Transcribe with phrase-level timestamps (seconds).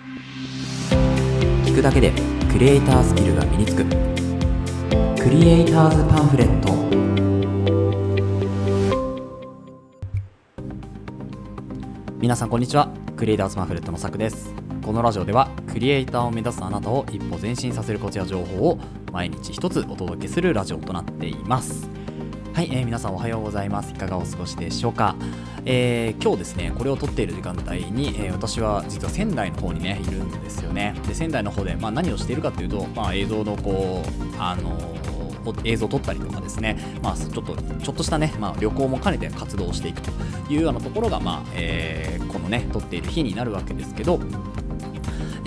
[0.00, 2.12] 聞くだけで
[2.50, 3.84] クリエイタースキルが身につく。
[3.84, 6.70] クリエイターズパンフレット。
[12.18, 12.88] 皆さんこんにちは。
[13.14, 14.54] クリエイターズパンフレットのさくです。
[14.82, 18.78] このラジオではクリエイターを目指すあなたを一歩前進させるコツや情報を
[19.12, 21.90] 毎日一つお届けするラジオとなっています。
[22.52, 23.92] はい、えー皆さんおはようございます。
[23.92, 25.16] いかがお過ごしでしょうか、
[25.64, 30.94] えー今日ですねこれを撮っている時間帯に、えー私は実は仙台の方にねいるんですよね。
[31.06, 35.00] で仙台の方で、まあ、何をしているかというと、まあ、映像のこうあのー
[35.64, 40.10] 映像を撮ったりとかですね、まあ、ちょっとちょっとしたね、まあ、旅行も兼ねて活動をしていくと
[40.50, 44.20] いうようなところが、まあえーこのね撮っている日になるわけですけど、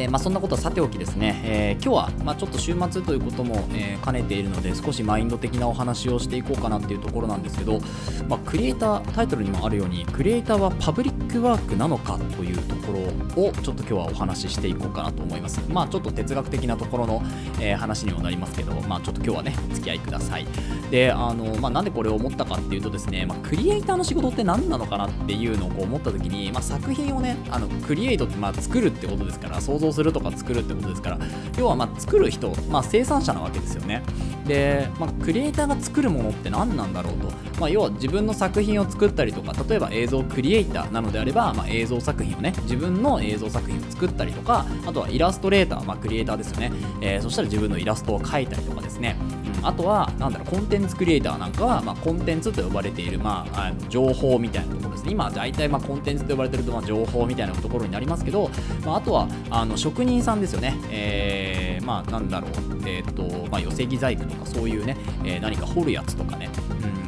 [0.00, 7.80] えーまあ、そんなことはさておきですね、えー今日は、まあ、ちょっと週末ということも、えー兼ねているので少しマインド的なお話をしていこうかなっていうところなんですけど、
[8.28, 12.92] まあ、クリエイタータイトルにもあるようにクリエイターはパブリックワークなのかというとこ
[13.36, 15.60] ろをちょっと今日はお話ししていこうかなと思います。
[15.68, 17.22] まあちょっと哲学的なところの、
[17.60, 20.46] え話にもなりますけど、まあ、ちょっと今日はねお付き合いください。
[20.90, 31.18] であの、ま、なんでこれを思ったかっていうとですね、ま、クリエイターの仕事って何なのかなっていうのをこう思った時に、ま、作品をねあのクリエイトってまあ作るってことですから想像するとか作るってことですから
[31.58, 34.02] 要はま作る人、まあ、生産者なわけですよね。
[34.46, 37.26] で、まあ、クリエイターが作るものって何なんだろうと、
[37.60, 49.16] まあ、要は自分の作品を作ったりとか例えば映像クリエイターなのであれば、まあ、映像作品をね自分の映像作品を作ったりとかあとはイラストレーター、まあ、クリエイターですよね、えーそしたら自分のイラストを描いたりとかですね。
[49.62, 55.12] あとは、なんだろう、コンテンツクリエイターなんかは、まあ、コンテンツと呼ばれている、まあ、あの情報みたいなところですね。
[55.12, 58.50] 今、大体、まあ、コンテンツと呼ばれていると、まあ、情報みたいなところになりますけど、
[58.84, 60.76] まあ、あとは、あの職人さんですよね。
[60.90, 62.50] えーまあ、なんだろう、
[62.86, 66.48] えっ、と、まあ、寄せ木細工とか、そういうね、えー何か掘るやつとかね。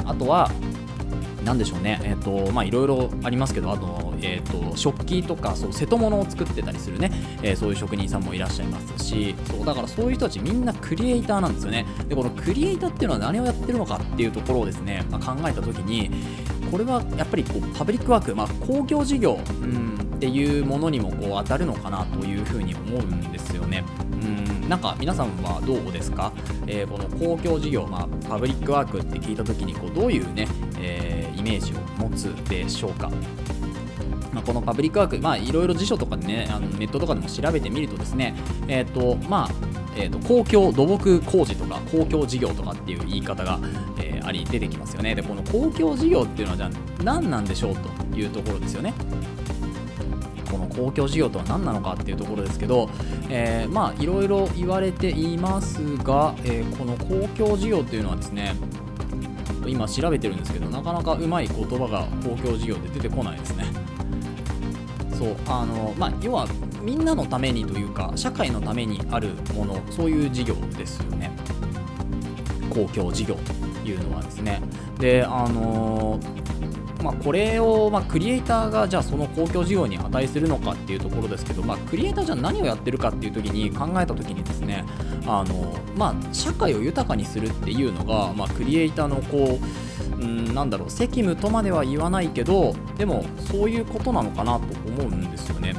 [0.00, 0.50] うん、あとは、
[1.44, 7.10] なんでしょうね、えっ、と、まあ、いろいろありますけど、あと、えっ、と、食器とか、そう、瀬戸物を作ってたりするね、
[7.42, 11.86] えーそういう職人さんもいらっしゃいますし、そう、だからそういう人たちみんなクリエイターなんですよね。
[12.08, 16.10] で、このクリエイターっていうのは何をやってるのかっていうところをですね、まあ、考えたときに、
[16.70, 23.84] これはやっぱりこうパブリックワーク、まあ、公共事業、うん、っていうものにもこう当たるのかなというふうに思うんですよね。
[24.22, 26.32] うん、なんか皆さんはどうですか、
[26.66, 30.46] えーこの公共事業、まあ、パブリックワークって聞いたときにこうどういうね、
[30.80, 33.10] えーイメージを持つでしょうか。
[34.32, 38.34] まあ、このパブリックワーク、まあ、いろいろ辞書とかね、あのネットとかでも調べてみるとですね、
[38.66, 39.50] えっ、と、まあ、
[39.94, 43.58] えー、と公共土木工事とか公共事業とかっていう言い方が、
[43.98, 45.16] えーあり出てきますよね。
[45.16, 46.70] で、この公共事業っていうのはじゃあ
[47.02, 48.94] 何なんでしょうというところですよね。
[50.48, 52.88] この公共事業とは何なのかっていうところですけど、
[53.28, 58.54] えーまあいろいろ言われていますが、えーこの公共事業っていうのはですね
[59.68, 63.64] 今調べてるんですけどなかなかうまい言葉が公共事業で出てこないですね。
[65.12, 66.48] そうあのまあ要は
[66.82, 71.30] みんなのためにというか社会のためにあるものそういう事業ですよね。
[72.70, 73.36] 公共事業
[73.82, 74.60] というのはですね。
[74.98, 76.18] であの
[77.02, 84.84] まあ、これを、まあ、クリエイターがじゃあその公共事業に値するのかっていうところですけど、まあ、クリエイターじゃ何をやってるかっていう時に考えた時にですね
[85.26, 95.74] あの、まあ、社会を豊かにするっていうのが、まあ、クリエイターのこううんなんだろう責務とまでは言わないけどでもそういうことなのかなと思うんですよね。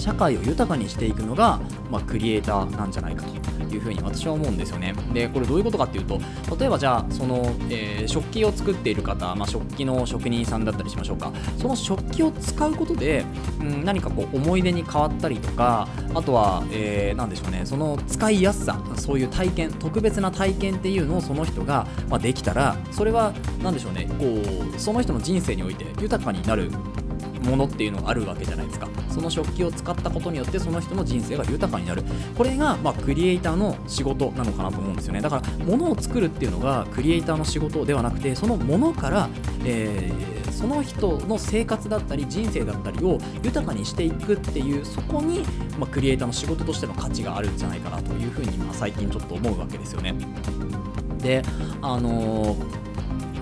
[0.00, 3.24] 社会を豊かにしていくのが、まあ、クリエイターなんじゃないか
[3.68, 4.94] というふうに私は思うんですよね。
[5.12, 6.20] で、これどういうことかっていうと、
[6.58, 13.24] 例えばじゃあ、その、えー食器を作っている方、まあ、食器の職人さんだったりしましょうか、その食器を使うことで、
[13.60, 24.24] うん、何かこう思い出に変わったりとか、あとは、えーでしょうね、その使いやすさ、そういう体験、特別な体験っていうのをその人が、まあ、できたら、それは、なんでしょうね、こ
[24.76, 26.70] う、その人の人生において豊かになる
[27.44, 28.88] ものっていうのがあるわけじゃないですか。
[29.10, 32.02] その食器を使ったことによってその人の人生が豊かになる。
[32.36, 35.20] これが、まあ、クリエイターの仕事なのかなと思うんですよね。
[35.20, 39.28] だから物を作るっていうのがクリエイターの仕事ではなくてそのものから、
[39.64, 45.40] えーその人の生活だったり人生だったりを豊かにしていくっていうそこに、
[45.78, 50.14] まあ、クリエイターの仕事としての価値があるんじゃないかなというふうに、まあ、最近ちょっと思うわけですよね。
[51.22, 51.42] で
[51.80, 52.79] あのー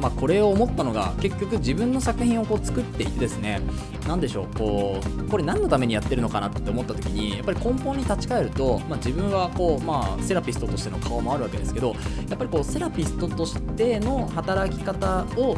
[0.01, 3.61] まあ、これを思ったのが結局自分の作品をこう作っていてですね
[4.07, 11.95] 何でしょうこうこれ何のためにやってるのかなって思った時にやっぱり根本に立ち返ると、まあ、自分はこう、まあ、セラピストとしての顔もあるわけですけど
[12.29, 15.57] やっぱりこうセラピストとしての働き方を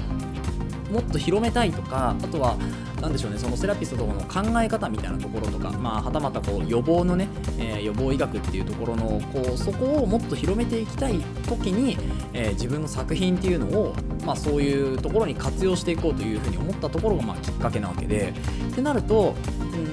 [0.91, 2.57] もっと広めたいとかあとは
[3.01, 7.29] なんでしょうねそのセラピストとかの考え方みたいなところとか、まあ、はたまたこう予防のね、
[7.59, 11.97] えー予防医学っていうところのこうそこをもっと広めていきたい時に、
[12.35, 13.95] えー自分の作品っていうのを、
[14.27, 18.35] まあ、そういうところに活用していこうというふうに思ったところがまあきっかけなわけで。
[18.71, 19.35] ってなると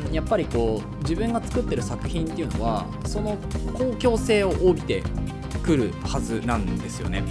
[0.07, 3.37] うんやっぱりこう自分が作ってる作品っていうのはその
[3.73, 5.03] 公共性を帯びて
[5.63, 7.23] くるはずなんですよね。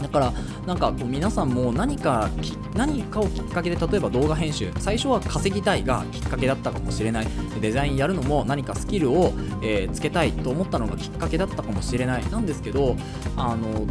[0.00, 0.32] だから
[0.66, 2.30] なんかこう皆さんも何か
[2.74, 7.26] 何かをきっかけで例えば動画編集最初は稼ぎたいがきっかけだったかもしれない
[7.60, 12.96] デザインやるのも何かスキルを、えー、つけたいと思ったのがきっかけだったかもしれないなんですけど
[13.36, 13.86] あの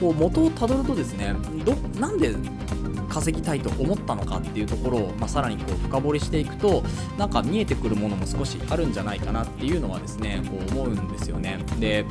[0.00, 2.34] こう元をたどるとですねどなんで
[3.14, 6.82] 稼ぎたいと思ったのかっていうところを、まあ、さらにこう深掘りしていくと
[7.16, 11.58] なんか見えてくるものも少しあるんじゃないかなっていうのはですねこう思うんですよね。
[11.78, 12.04] で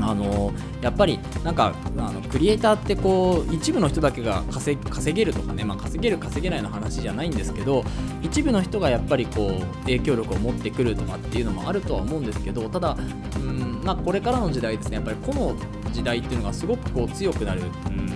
[0.00, 4.78] あのやっぱりなんかあのクリエイターってこう一部の人だけが稼
[5.12, 7.84] げるとかね、まあ、稼げる稼げないの話じゃないんですけど
[8.22, 12.96] 一部の人がやっぱりこう影響力を持ってくるとかっていうのもあるとは思うんですけどただ
[13.36, 15.56] うん、まあ、これからの時代ですねやっぱりこの
[15.92, 18.08] 時代っていうのがすごくこう強くなる、うん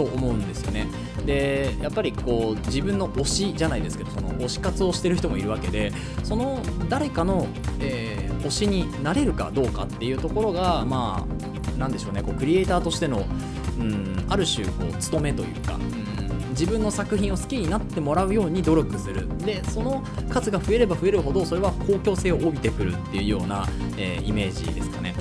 [0.00, 0.86] と思うんですよね。
[1.26, 5.92] でやっぱりこう自分の推しじゃないですけどその推し活をしてる人もいるわけで
[6.24, 7.46] その誰かの、
[7.78, 11.26] えー、推しになれるかどうかっていうところがま
[11.76, 12.22] あなんでしょうね。
[12.22, 13.24] こうクリエイターとしての、
[13.78, 19.26] うん、ある種こう務めというか、うん、自分の作品を好きになってもらうように努力する。
[19.38, 23.66] でその数が増えれば増えるほどそれは公共性を帯びてくるっていうような、
[23.96, 25.14] えー、イメージですかね。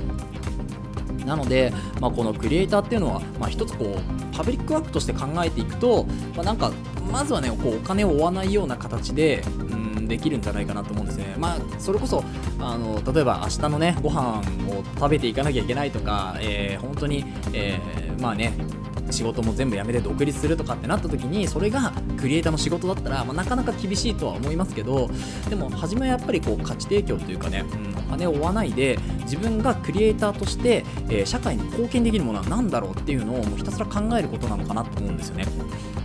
[1.26, 6.06] なので、まあ、このクリエイターっていうのは、まあ、一つこうパブリックワークとして考えていくと、
[6.36, 6.72] まあ、なんか
[7.12, 9.79] まずはねこうお金を追わないような形で、うん、
[10.10, 11.36] できるんじゃないかなと思うんですね。
[11.38, 12.24] まあ、それこそ
[12.60, 17.24] あの例えば明日のねご飯を食べていかなきゃいけないとか、えー、本当に、
[17.54, 18.54] えー、まあね
[19.12, 25.10] 仕事も全部辞めて独立するとかってなった時にそれがクリエイターの仕事だったら、まあ、なかなか厳しいとは思いますけど
[25.50, 35.46] でも初めはやっぱりこう価値提供というかね、うん、お金を追わないで自分がクリエイターとして、えー、社会に貢献できるものは何だろうっていうのをもうひたすら考えることなのかなと思うんですよね。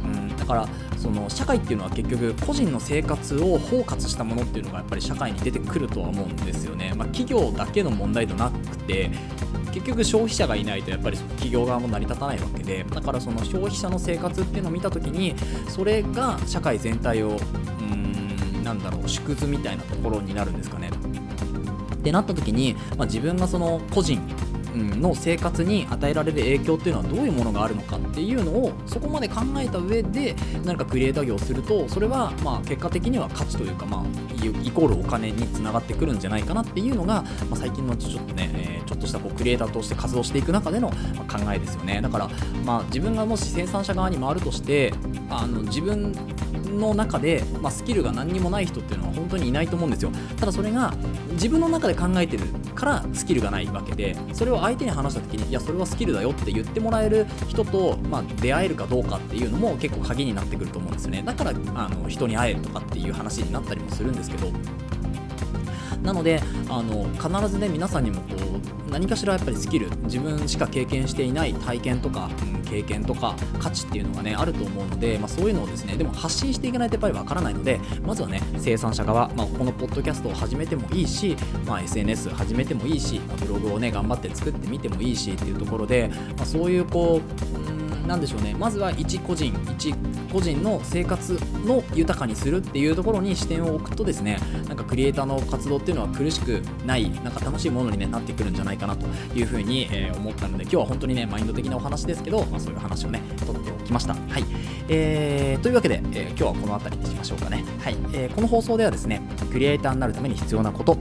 [0.04, 0.68] うん、だから
[1.04, 6.94] その社会っていうのは結局個人の生活を包括したものっていうのがやっぱり社会に出てくるとは思うんですよね。
[6.96, 9.10] まあ、企業だけの問題じゃなくて
[9.70, 15.34] 結局消費者がいないとやっぱり企業側も成り立たないわけでだからその消費者の生活っていうのを見た時に
[15.68, 17.36] それが社会全体を
[17.80, 20.88] うんなんだろう縮図みたいなところになるんですかね。
[21.94, 24.22] ってなった時に、まあ、自分がその個人
[24.74, 30.34] の生活に与えられる影響っていうのはどういうものがあるのかっていうのをそこまで考えた上で
[30.64, 34.04] 何かクリエイター業をするとそれはまあ結果的には価値というかまあ
[34.44, 40.96] イコールお金につながってくるんじゃないかなっていうのが、まあ、最近のちょっとね、えー、ちょっとしたこうクリエイターとして活動していく中での考
[41.54, 42.00] えですよね。
[42.02, 42.28] だから
[42.64, 44.92] まあ自分がもし生産者側に回るとして
[45.30, 46.12] あの自分
[46.78, 50.10] の中で、まあ、スキルが何にもない人っていうのは本当にいないと思うんですよ。
[50.36, 50.92] ただそれが
[51.32, 52.44] 自分の中で考えてる
[52.74, 61.22] からスキルがないわけでそれを相手に話した時にいやそれはスキルだよって言ってもらえる人と、まあ、出会えるかどうかっていうのも結構鍵になってくると思うんですよね。
[61.24, 64.48] だからあの人に会えるとかっていう話になったりもするんですけど
[66.04, 68.36] なのであの必ずね皆さんにもこ
[68.88, 81.36] う何かしらやっぱりスキル自分しか経験していない体験とか、うん、経験とか価値っていうのがねあると思うので、まあ、そういうのをですねでも発信していかないとやっぱりわからないのでまずはね生産者側、まあ、このポッドキャストを始めてもいいし、
[81.66, 87.20] まあ、SNS 始めてもいいし、まブログをね頑張って作ってみてもいいしっていうところで、まあ、そういうこ
[87.56, 87.73] う、うん
[88.06, 89.94] なんでしょうねまずは一個人一
[90.32, 104.14] 個人の生活の豊かにするっていうところに視点を置くとですねなんかクリエイターの活動っていうのは苦しくないなんか楽しいものに、ね、なってくるんじゃないかなというふうに、えー、思ったので今日は本当にねマインド的なお話ですけど、まあ、そういう話をね取っておきました。
[104.14, 104.44] はい、
[104.88, 107.64] えー、というわけで、えー、今日はこの辺りにしましょうかね。
[107.80, 110.98] はい、えー、この放送ではですねクリエイターになるために必要なこと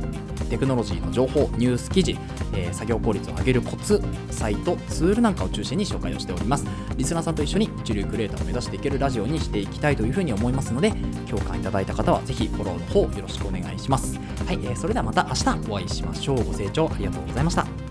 [0.53, 2.15] テクノロジーの情報ニュース記事、
[2.53, 6.67] えー、作業効率を上げるコツサイトツールなんかを中心に紹介をしております。
[6.95, 10.91] リスナーさんと一緒に一流クリエイターを目指していけるラジオにしていきたいというふうに思いますので
[11.27, 14.19] 共感いただいた方はぜひフォローの方よろしくお願いします。
[14.45, 16.43] はい、えー、それではまた明日お会いしましょう。
[16.43, 17.82] ご清聴ありがとうございました。